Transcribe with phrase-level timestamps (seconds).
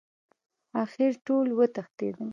[0.83, 2.29] اخر ټول وتښتېدل.